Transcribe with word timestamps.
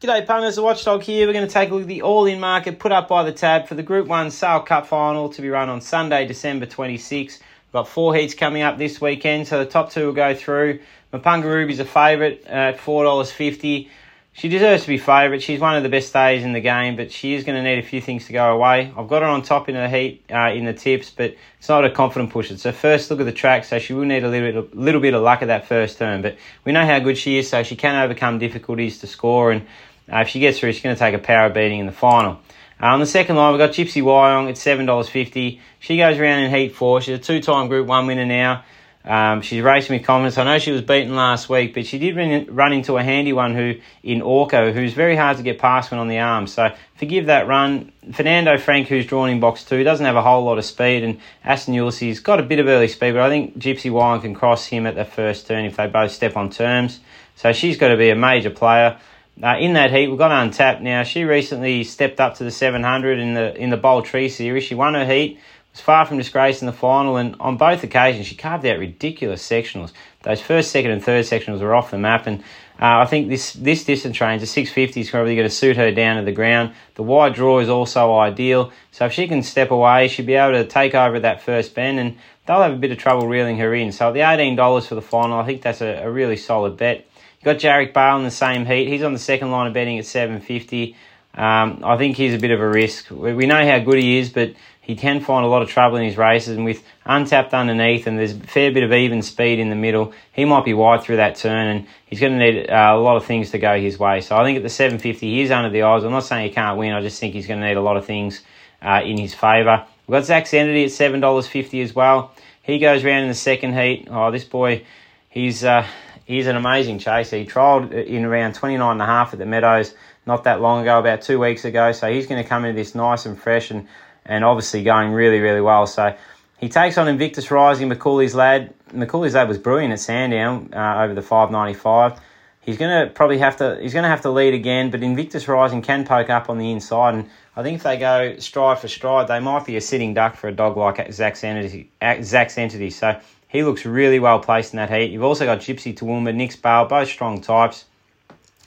G'day 0.00 0.26
punters, 0.26 0.56
the 0.56 0.62
Watchdog 0.62 1.02
here. 1.02 1.26
We're 1.26 1.34
going 1.34 1.46
to 1.46 1.52
take 1.52 1.68
a 1.68 1.74
look 1.74 1.82
at 1.82 1.86
the 1.88 2.00
all-in 2.00 2.40
market 2.40 2.78
put 2.78 2.90
up 2.90 3.06
by 3.06 3.22
the 3.22 3.32
tab 3.32 3.68
for 3.68 3.74
the 3.74 3.82
Group 3.82 4.06
1 4.06 4.30
Sale 4.30 4.60
Cup 4.60 4.86
Final 4.86 5.28
to 5.28 5.42
be 5.42 5.50
run 5.50 5.68
on 5.68 5.82
Sunday, 5.82 6.26
December 6.26 6.64
26. 6.64 7.38
We've 7.38 7.72
got 7.74 7.86
four 7.86 8.14
heats 8.14 8.32
coming 8.32 8.62
up 8.62 8.78
this 8.78 8.98
weekend, 8.98 9.46
so 9.46 9.58
the 9.58 9.70
top 9.70 9.90
two 9.90 10.06
will 10.06 10.14
go 10.14 10.34
through. 10.34 10.80
Mapunga 11.12 11.44
Ruby's 11.44 11.80
a 11.80 11.84
favourite 11.84 12.46
at 12.46 12.78
$4.50. 12.78 13.90
She 14.32 14.48
deserves 14.48 14.84
to 14.84 14.88
be 14.88 14.96
favourite. 14.96 15.42
She's 15.42 15.60
one 15.60 15.76
of 15.76 15.82
the 15.82 15.88
best 15.90 16.08
stays 16.08 16.44
in 16.44 16.54
the 16.54 16.60
game, 16.60 16.96
but 16.96 17.12
she 17.12 17.34
is 17.34 17.44
going 17.44 17.56
to 17.56 17.62
need 17.62 17.78
a 17.78 17.86
few 17.86 18.00
things 18.00 18.26
to 18.28 18.32
go 18.32 18.54
away. 18.54 18.90
I've 18.96 19.08
got 19.08 19.20
her 19.20 19.28
on 19.28 19.42
top 19.42 19.68
in 19.68 19.74
the 19.74 19.88
heat 19.88 20.24
uh, 20.32 20.50
in 20.54 20.64
the 20.64 20.72
tips, 20.72 21.10
but 21.10 21.36
it's 21.58 21.68
not 21.68 21.84
a 21.84 21.90
confident 21.90 22.30
push. 22.30 22.50
It's 22.50 22.62
her 22.62 22.72
first 22.72 23.10
look 23.10 23.20
at 23.20 23.26
the 23.26 23.32
track, 23.32 23.64
so 23.64 23.78
she 23.78 23.92
will 23.92 24.06
need 24.06 24.24
a 24.24 24.30
little 24.30 24.62
bit, 24.62 24.72
a 24.72 24.80
little 24.80 25.00
bit 25.00 25.12
of 25.12 25.22
luck 25.22 25.42
at 25.42 25.48
that 25.48 25.66
first 25.66 25.98
turn. 25.98 26.22
But 26.22 26.38
we 26.64 26.72
know 26.72 26.86
how 26.86 27.00
good 27.00 27.18
she 27.18 27.36
is, 27.36 27.50
so 27.50 27.62
she 27.64 27.76
can 27.76 28.02
overcome 28.02 28.38
difficulties 28.38 29.00
to 29.00 29.06
score. 29.06 29.50
And 29.50 29.66
uh, 30.12 30.20
if 30.20 30.28
she 30.28 30.40
gets 30.40 30.58
through, 30.58 30.72
she's 30.72 30.82
going 30.82 30.94
to 30.94 30.98
take 30.98 31.14
a 31.14 31.18
power 31.18 31.48
beating 31.48 31.80
in 31.80 31.86
the 31.86 31.92
final. 31.92 32.40
Uh, 32.82 32.86
on 32.86 33.00
the 33.00 33.06
second 33.06 33.36
line, 33.36 33.52
we've 33.52 33.58
got 33.58 33.70
Gypsy 33.70 34.02
Wyong 34.02 34.48
at 34.48 34.56
$7.50. 34.56 35.60
She 35.78 35.96
goes 35.96 36.18
around 36.18 36.40
in 36.44 36.50
Heat 36.50 36.74
4. 36.74 37.00
She's 37.02 37.18
a 37.18 37.22
two 37.22 37.40
time 37.40 37.68
Group 37.68 37.86
1 37.86 38.06
winner 38.06 38.26
now. 38.26 38.64
Um, 39.02 39.40
she's 39.40 39.62
racing 39.62 39.96
with 39.96 40.04
confidence. 40.04 40.36
I 40.36 40.44
know 40.44 40.58
she 40.58 40.72
was 40.72 40.82
beaten 40.82 41.14
last 41.16 41.48
week, 41.48 41.72
but 41.72 41.86
she 41.86 41.98
did 41.98 42.16
run, 42.16 42.54
run 42.54 42.72
into 42.74 42.98
a 42.98 43.02
handy 43.02 43.32
one 43.32 43.54
who 43.54 43.76
in 44.02 44.20
Orco, 44.20 44.74
who's 44.74 44.92
very 44.92 45.16
hard 45.16 45.38
to 45.38 45.42
get 45.42 45.58
past 45.58 45.90
when 45.90 45.98
on 45.98 46.08
the 46.08 46.18
arm. 46.18 46.46
So 46.46 46.74
forgive 46.96 47.26
that 47.26 47.46
run. 47.46 47.92
Fernando 48.12 48.58
Frank, 48.58 48.88
who's 48.88 49.06
drawn 49.06 49.30
in 49.30 49.40
box 49.40 49.64
two, 49.64 49.82
doesn't 49.84 50.04
have 50.04 50.16
a 50.16 50.22
whole 50.22 50.44
lot 50.44 50.58
of 50.58 50.66
speed, 50.66 51.02
and 51.02 51.18
Aston 51.44 51.72
Ulysses 51.72 52.20
got 52.20 52.40
a 52.40 52.42
bit 52.42 52.58
of 52.58 52.66
early 52.66 52.88
speed, 52.88 53.12
but 53.12 53.22
I 53.22 53.30
think 53.30 53.58
Gypsy 53.58 53.90
Wyong 53.90 54.20
can 54.20 54.34
cross 54.34 54.66
him 54.66 54.86
at 54.86 54.96
the 54.96 55.06
first 55.06 55.46
turn 55.46 55.64
if 55.64 55.76
they 55.76 55.86
both 55.86 56.12
step 56.12 56.36
on 56.36 56.50
terms. 56.50 57.00
So 57.36 57.54
she's 57.54 57.78
got 57.78 57.88
to 57.88 57.96
be 57.96 58.10
a 58.10 58.16
major 58.16 58.50
player. 58.50 58.98
Uh, 59.42 59.56
in 59.58 59.72
that 59.72 59.90
heat, 59.90 60.08
we've 60.08 60.18
got 60.18 60.30
Untapped 60.30 60.82
now. 60.82 61.02
She 61.02 61.24
recently 61.24 61.84
stepped 61.84 62.20
up 62.20 62.36
to 62.36 62.44
the 62.44 62.50
700 62.50 63.18
in 63.18 63.34
the 63.34 63.56
in 63.56 63.70
the 63.70 63.76
Bowl 63.76 64.02
Tree 64.02 64.28
Series. 64.28 64.64
She 64.64 64.74
won 64.74 64.94
her 64.94 65.06
heat 65.06 65.40
was 65.72 65.80
far 65.80 66.04
from 66.04 66.18
disgrace 66.18 66.60
in 66.60 66.66
the 66.66 66.72
final, 66.72 67.16
and 67.16 67.36
on 67.38 67.56
both 67.56 67.82
occasions 67.82 68.26
she 68.26 68.34
carved 68.34 68.66
out 68.66 68.78
ridiculous 68.78 69.46
sectionals. 69.46 69.92
Those 70.22 70.40
first, 70.40 70.70
second, 70.70 70.90
and 70.90 71.02
third 71.02 71.24
sectionals 71.24 71.60
were 71.60 71.74
off 71.74 71.90
the 71.90 71.98
map, 71.98 72.26
and 72.26 72.40
uh, 72.80 72.98
I 72.98 73.06
think 73.06 73.28
this 73.28 73.52
this 73.52 73.84
distance 73.84 74.20
range, 74.20 74.40
the 74.40 74.46
650, 74.46 75.00
is 75.00 75.10
probably 75.10 75.36
going 75.36 75.48
to 75.48 75.54
suit 75.54 75.76
her 75.76 75.92
down 75.92 76.16
to 76.16 76.24
the 76.24 76.32
ground. 76.32 76.74
The 76.94 77.02
wide 77.02 77.34
draw 77.34 77.60
is 77.60 77.68
also 77.68 78.16
ideal, 78.16 78.72
so 78.90 79.06
if 79.06 79.12
she 79.12 79.28
can 79.28 79.42
step 79.42 79.70
away, 79.70 80.08
she'll 80.08 80.26
be 80.26 80.34
able 80.34 80.58
to 80.58 80.66
take 80.66 80.94
over 80.94 81.20
that 81.20 81.42
first 81.42 81.74
bend, 81.74 81.98
and 81.98 82.16
they'll 82.46 82.62
have 82.62 82.72
a 82.72 82.76
bit 82.76 82.90
of 82.90 82.98
trouble 82.98 83.28
reeling 83.28 83.58
her 83.58 83.72
in. 83.74 83.92
So 83.92 84.12
the 84.12 84.20
$18 84.20 84.86
for 84.86 84.94
the 84.96 85.02
final, 85.02 85.38
I 85.38 85.46
think 85.46 85.62
that's 85.62 85.80
a, 85.80 86.02
a 86.02 86.10
really 86.10 86.36
solid 86.36 86.76
bet. 86.76 87.06
Got 87.42 87.56
Jarek 87.56 87.94
Bale 87.94 88.18
in 88.18 88.24
the 88.24 88.30
same 88.30 88.66
heat. 88.66 88.88
He's 88.88 89.02
on 89.02 89.14
the 89.14 89.18
second 89.18 89.50
line 89.50 89.66
of 89.66 89.72
betting 89.72 89.98
at 89.98 90.04
750. 90.04 90.94
Um, 91.34 91.80
I 91.82 91.96
think 91.96 92.18
he's 92.18 92.34
a 92.34 92.38
bit 92.38 92.50
of 92.50 92.60
a 92.60 92.68
risk. 92.68 93.10
We 93.10 93.46
know 93.46 93.66
how 93.66 93.78
good 93.78 93.98
he 93.98 94.18
is, 94.18 94.28
but 94.28 94.52
he 94.82 94.94
can 94.94 95.20
find 95.20 95.42
a 95.42 95.48
lot 95.48 95.62
of 95.62 95.70
trouble 95.70 95.96
in 95.96 96.04
his 96.04 96.18
races. 96.18 96.56
And 96.58 96.66
with 96.66 96.82
untapped 97.06 97.54
underneath 97.54 98.06
and 98.06 98.18
there's 98.18 98.32
a 98.32 98.40
fair 98.40 98.70
bit 98.72 98.82
of 98.82 98.92
even 98.92 99.22
speed 99.22 99.58
in 99.58 99.70
the 99.70 99.76
middle, 99.76 100.12
he 100.32 100.44
might 100.44 100.66
be 100.66 100.74
wide 100.74 101.02
through 101.02 101.16
that 101.16 101.36
turn 101.36 101.66
and 101.66 101.86
he's 102.04 102.20
going 102.20 102.38
to 102.38 102.38
need 102.38 102.68
uh, 102.68 102.92
a 102.92 103.00
lot 103.00 103.16
of 103.16 103.24
things 103.24 103.52
to 103.52 103.58
go 103.58 103.80
his 103.80 103.98
way. 103.98 104.20
So 104.20 104.36
I 104.36 104.44
think 104.44 104.58
at 104.58 104.62
the 104.62 104.68
750, 104.68 105.26
he 105.26 105.40
is 105.40 105.50
under 105.50 105.70
the 105.70 105.80
odds. 105.80 106.04
I'm 106.04 106.10
not 106.10 106.24
saying 106.24 106.46
he 106.46 106.54
can't 106.54 106.76
win. 106.76 106.92
I 106.92 107.00
just 107.00 107.18
think 107.18 107.32
he's 107.32 107.46
going 107.46 107.60
to 107.60 107.66
need 107.66 107.78
a 107.78 107.82
lot 107.82 107.96
of 107.96 108.04
things 108.04 108.42
uh, 108.82 109.00
in 109.02 109.16
his 109.16 109.32
favour. 109.34 109.86
We've 110.06 110.16
got 110.16 110.26
Zach 110.26 110.52
Entity 110.52 110.84
at 110.84 110.90
$7.50 110.90 111.82
as 111.82 111.94
well. 111.94 112.34
He 112.62 112.78
goes 112.78 113.02
around 113.02 113.22
in 113.22 113.28
the 113.28 113.34
second 113.34 113.78
heat. 113.78 114.08
Oh, 114.10 114.30
this 114.30 114.44
boy, 114.44 114.84
he's 115.30 115.64
uh, 115.64 115.86
he's 116.30 116.46
an 116.46 116.56
amazing 116.56 117.00
chaser. 117.00 117.36
He 117.36 117.44
trialled 117.44 117.92
in 117.92 118.24
around 118.24 118.54
29 118.54 118.92
and 118.92 119.02
a 119.02 119.06
half 119.06 119.32
at 119.32 119.40
the 119.40 119.46
Meadows 119.46 119.94
not 120.26 120.44
that 120.44 120.60
long 120.60 120.82
ago, 120.82 120.98
about 120.98 121.22
two 121.22 121.40
weeks 121.40 121.64
ago. 121.64 121.90
So 121.90 122.10
he's 122.10 122.28
going 122.28 122.40
to 122.40 122.48
come 122.48 122.64
into 122.64 122.78
this 122.78 122.94
nice 122.94 123.26
and 123.26 123.36
fresh 123.36 123.70
and, 123.72 123.88
and 124.24 124.44
obviously 124.44 124.84
going 124.84 125.10
really, 125.10 125.40
really 125.40 125.60
well. 125.60 125.86
So 125.86 126.16
he 126.58 126.68
takes 126.68 126.98
on 126.98 127.08
Invictus 127.08 127.50
Rising, 127.50 127.90
McCauley's 127.90 128.34
lad. 128.34 128.72
McCauley's 128.92 129.34
lad 129.34 129.48
was 129.48 129.58
brilliant 129.58 129.92
at 129.92 129.98
Sandown 129.98 130.70
uh, 130.72 131.02
over 131.02 131.14
the 131.14 131.22
595. 131.22 132.20
He's 132.60 132.76
going 132.76 133.08
to 133.08 133.12
probably 133.12 133.38
have 133.38 133.56
to 133.56 133.78
he's 133.80 133.94
going 133.94 134.02
to 134.04 134.10
have 134.10 134.20
to 134.20 134.30
lead 134.30 134.54
again, 134.54 134.90
but 134.90 135.02
Invictus 135.02 135.48
Rising 135.48 135.82
can 135.82 136.04
poke 136.04 136.30
up 136.30 136.50
on 136.50 136.58
the 136.58 136.70
inside, 136.70 137.14
and 137.14 137.30
I 137.56 137.62
think 137.62 137.78
if 137.78 137.82
they 137.82 137.96
go 137.96 138.36
stride 138.38 138.78
for 138.78 138.86
stride, 138.86 139.28
they 139.28 139.40
might 139.40 139.64
be 139.64 139.76
a 139.76 139.80
sitting 139.80 140.12
duck 140.12 140.36
for 140.36 140.46
a 140.46 140.52
dog 140.52 140.76
like 140.76 141.10
Zach's 141.10 141.42
entity. 141.42 141.90
Zach's 142.22 142.58
entity. 142.58 142.90
So 142.90 143.18
he 143.50 143.64
looks 143.64 143.84
really 143.84 144.20
well 144.20 144.38
placed 144.38 144.72
in 144.72 144.76
that 144.76 144.90
heat. 144.90 145.10
You've 145.10 145.24
also 145.24 145.44
got 145.44 145.58
Gypsy 145.58 145.92
Toowoomba, 145.92 146.34
Nick's 146.34 146.54
Bale, 146.56 146.84
both 146.84 147.08
strong 147.08 147.40
types. 147.40 147.84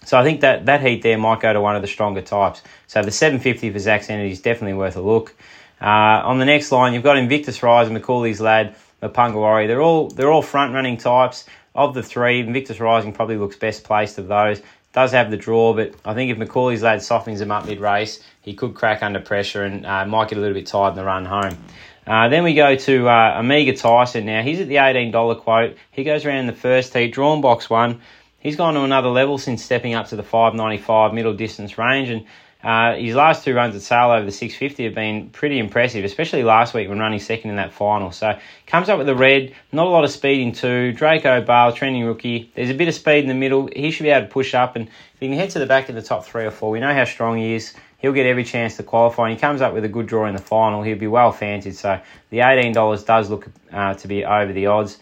So 0.05 0.19
I 0.19 0.23
think 0.23 0.41
that 0.41 0.65
that 0.65 0.81
heat 0.81 1.01
there 1.01 1.17
might 1.17 1.39
go 1.39 1.53
to 1.53 1.61
one 1.61 1.77
of 1.77 1.81
the 1.81 1.87
stronger 1.87 2.21
types. 2.21 2.61
So 2.87 3.01
the 3.01 3.11
750 3.11 3.71
for 3.71 3.79
Zach's 3.79 4.09
Entity 4.09 4.31
is 4.31 4.41
definitely 4.41 4.77
worth 4.77 4.97
a 4.97 5.01
look. 5.01 5.33
Uh, 5.81 6.21
on 6.25 6.39
the 6.39 6.45
next 6.45 6.71
line, 6.71 6.93
you've 6.93 7.03
got 7.03 7.17
Invictus 7.17 7.63
Rise, 7.63 7.87
McCauley's 7.87 8.41
Lad, 8.41 8.75
Mapunga 9.01 9.35
Warrior. 9.35 9.67
They're 9.67 9.81
all 9.81 10.09
they're 10.09 10.31
all 10.31 10.41
front 10.41 10.73
running 10.73 10.97
types. 10.97 11.45
Of 11.75 11.95
the 11.95 12.03
three, 12.03 12.41
Invictus 12.41 12.79
Rising 12.79 13.13
probably 13.13 13.37
looks 13.37 13.55
best 13.55 13.83
placed 13.83 14.19
of 14.19 14.27
those. 14.27 14.61
Does 14.91 15.11
have 15.13 15.31
the 15.31 15.37
draw, 15.37 15.73
but 15.73 15.95
I 16.05 16.13
think 16.13 16.29
if 16.29 16.37
McCauley's 16.37 16.83
Lad 16.83 17.01
softens 17.01 17.41
him 17.41 17.51
up 17.51 17.65
mid 17.65 17.79
race, 17.79 18.23
he 18.41 18.53
could 18.53 18.75
crack 18.75 19.01
under 19.01 19.19
pressure 19.19 19.63
and 19.63 19.85
uh, 19.85 20.05
might 20.05 20.29
get 20.29 20.37
a 20.37 20.41
little 20.41 20.53
bit 20.53 20.67
tired 20.67 20.91
in 20.91 20.97
the 20.97 21.03
run 21.03 21.25
home. 21.25 21.57
Uh, 22.05 22.27
then 22.29 22.43
we 22.43 22.53
go 22.53 22.75
to 22.75 23.07
uh, 23.07 23.33
Amiga 23.37 23.75
Tyson 23.75 24.25
now. 24.25 24.41
He's 24.41 24.59
at 24.59 24.67
the 24.67 24.75
$18 24.75 25.39
quote. 25.39 25.77
He 25.91 26.03
goes 26.03 26.25
around 26.25 26.39
in 26.39 26.47
the 26.47 26.53
first 26.53 26.93
heat, 26.93 27.13
drawn 27.13 27.41
box 27.41 27.69
one. 27.69 28.01
He's 28.39 28.57
gone 28.57 28.73
to 28.73 28.81
another 28.81 29.09
level 29.09 29.37
since 29.37 29.63
stepping 29.63 29.93
up 29.93 30.07
to 30.09 30.17
the 30.17 30.23
595 30.23 31.13
middle 31.13 31.33
distance 31.33 31.77
range, 31.77 32.09
and 32.09 32.25
uh, 32.61 32.95
his 32.95 33.15
last 33.15 33.43
two 33.43 33.53
runs 33.53 33.75
at 33.75 33.81
Sale 33.81 34.11
over 34.11 34.25
the 34.25 34.31
650 34.31 34.85
have 34.85 34.95
been 34.95 35.29
pretty 35.29 35.59
impressive, 35.59 36.05
especially 36.05 36.43
last 36.43 36.73
week 36.73 36.87
when 36.87 36.99
running 36.99 37.19
second 37.19 37.49
in 37.49 37.55
that 37.57 37.73
final. 37.73 38.11
So 38.11 38.37
comes 38.67 38.87
up 38.87 38.97
with 38.97 39.07
the 39.07 39.15
red, 39.15 39.53
not 39.71 39.87
a 39.87 39.89
lot 39.89 40.05
of 40.05 40.11
speed 40.11 40.41
in 40.41 40.53
two. 40.53 40.93
Draco 40.93 41.41
Bale, 41.41 41.73
trending 41.73 42.05
rookie. 42.05 42.51
There's 42.55 42.69
a 42.69 42.73
bit 42.73 42.87
of 42.87 42.93
speed 42.93 43.19
in 43.19 43.27
the 43.27 43.33
middle. 43.33 43.69
He 43.73 43.91
should 43.91 44.03
be 44.03 44.09
able 44.09 44.27
to 44.27 44.31
push 44.33 44.53
up, 44.53 44.75
and 44.75 44.87
if 44.87 45.19
he 45.19 45.27
can 45.27 45.37
head 45.37 45.49
to 45.51 45.59
the 45.59 45.65
back 45.65 45.89
in 45.89 45.95
the 45.95 46.01
top 46.01 46.25
three 46.25 46.45
or 46.45 46.51
four, 46.51 46.71
we 46.71 46.79
know 46.79 46.93
how 46.93 47.05
strong 47.05 47.37
he 47.37 47.53
is. 47.53 47.73
He'll 48.03 48.11
get 48.11 48.25
every 48.25 48.43
chance 48.43 48.75
to 48.77 48.83
qualify. 48.83 49.29
And 49.29 49.37
he 49.37 49.39
comes 49.39 49.61
up 49.61 49.73
with 49.73 49.85
a 49.85 49.87
good 49.87 50.07
draw 50.07 50.27
in 50.27 50.35
the 50.35 50.41
final. 50.41 50.83
He'll 50.83 50.97
be 50.97 51.07
well 51.07 51.31
fancied. 51.31 51.77
So 51.77 52.01
the 52.31 52.39
$18 52.39 53.05
does 53.05 53.29
look 53.29 53.47
uh, 53.71 53.93
to 53.93 54.07
be 54.09 54.25
over 54.25 54.51
the 54.51 54.65
odds. 54.65 54.99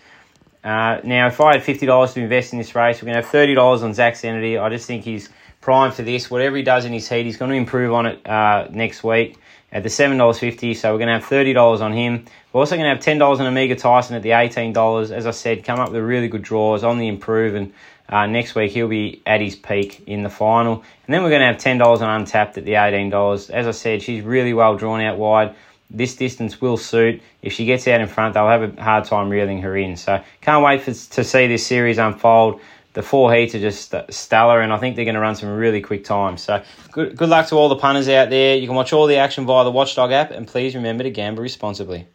Uh, 0.64 1.02
now, 1.04 1.26
if 1.26 1.42
I 1.42 1.58
had 1.58 1.64
$50 1.64 2.14
to 2.14 2.20
invest 2.22 2.54
in 2.54 2.60
this 2.60 2.76
race, 2.76 3.02
we're 3.02 3.08
going 3.12 3.20
to 3.20 3.24
have 3.24 3.32
$30 3.32 3.82
on 3.82 3.96
Zach 3.96 4.24
Entity. 4.24 4.60
I 4.60 4.70
just 4.70 4.86
think 4.86 5.04
he's 5.04 5.30
primed 5.62 5.96
for 5.96 6.04
this. 6.04 6.30
Whatever 6.30 6.58
he 6.58 6.62
does 6.62 6.86
in 6.86 6.94
his 6.94 7.10
heat, 7.10 7.26
he's 7.26 7.38
going 7.38 7.50
to 7.50 7.58
improve 7.58 7.92
on 7.92 8.06
it 8.06 8.30
uh, 8.30 8.68
next 8.70 9.04
week 9.04 9.40
at 9.72 9.82
the 9.82 9.90
$7.50. 9.90 10.76
So 10.76 10.92
we're 10.92 11.00
going 11.00 11.08
to 11.08 11.14
have 11.16 11.26
$30 11.26 11.82
on 11.82 11.94
him. 11.94 12.26
We're 12.54 12.60
also 12.60 12.76
going 12.78 12.96
to 12.96 12.96
have 12.96 13.18
$10 13.18 13.40
on 13.40 13.48
Amiga 13.48 13.76
Tyson 13.76 14.16
at 14.16 14.22
the 14.22 14.30
$18. 14.30 15.10
As 15.10 15.26
I 15.26 15.32
said, 15.32 15.64
come 15.64 15.80
up 15.80 15.92
with 15.92 16.04
really 16.04 16.28
good 16.28 16.44
draws 16.44 16.84
on 16.84 17.00
the 17.00 17.08
improve. 17.08 17.56
And 17.56 17.74
uh, 18.12 18.28
next 18.28 18.56
week, 18.56 18.72
he'll 18.72 18.88
be 18.88 19.22
at 19.26 19.42
his 19.42 19.56
peak 19.56 20.04
in 20.06 20.24
the 20.24 20.30
final. 20.30 20.84
And 21.06 21.14
then 21.14 21.24
we're 21.24 21.30
going 21.30 21.42
to 21.42 21.48
have 21.48 21.58
$10 21.58 22.02
on 22.02 22.22
Untapped 22.22 22.58
at 22.58 22.66
the 22.66 22.74
$18. 22.74 23.50
As 23.50 23.68
I 23.68 23.72
said, 23.72 24.02
she's 24.02 24.24
really 24.24 24.54
well 24.54 24.76
drawn 24.76 25.02
out 25.02 25.18
wide 25.18 25.56
this 25.94 26.16
distance 26.16 26.62
will 26.62 26.78
suit. 26.78 27.22
If 27.42 27.54
she 27.54 27.66
gets 27.66 27.88
out 27.88 28.02
in 28.02 28.08
front, 28.08 28.34
they'll 28.34 28.48
have 28.48 28.78
a 28.78 28.82
hard 28.82 29.06
time 29.06 29.30
reeling 29.30 29.62
her 29.62 29.76
in. 29.76 29.98
So 29.98 30.24
can't 30.42 30.64
wait 30.64 30.82
for, 30.82 30.94
to 30.94 31.24
see 31.24 31.48
this 31.48 31.66
series 31.66 31.98
unfold. 31.98 32.62
The 32.94 33.02
four 33.02 33.34
heats 33.34 33.56
are 33.56 33.60
just 33.60 33.94
stellar, 34.10 34.60
and 34.60 34.74
I 34.74 34.78
think 34.78 34.96
they're 34.96 35.06
going 35.06 35.16
to 35.16 35.22
run 35.22 35.36
some 35.36 35.50
really 35.50 35.80
quick 35.80 36.04
times. 36.04 36.42
So 36.42 36.62
good, 36.92 37.16
good 37.16 37.30
luck 37.30 37.48
to 37.48 37.56
all 37.56 37.70
the 37.70 37.78
punters 37.78 38.10
out 38.10 38.30
there. 38.30 38.58
You 38.58 38.68
can 38.68 38.76
watch 38.76 38.92
all 38.92 39.08
the 39.08 39.16
action 39.16 39.46
via 39.46 39.64
the 39.64 39.72
Watchdog 39.72 40.12
app, 40.12 40.32
and 40.32 40.46
please 40.46 40.76
remember 40.76 41.04
to 41.04 41.10
gamble 41.10 41.42
responsibly. 41.42 42.08